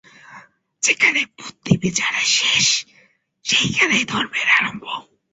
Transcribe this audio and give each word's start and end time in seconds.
যেখানে 0.83 1.21
বুদ্ধিবিচারের 1.37 2.27
শেষ, 2.37 2.67
সেইখানেই 3.45 4.05
ধর্মের 4.05 4.47
আরম্ভ। 4.57 4.85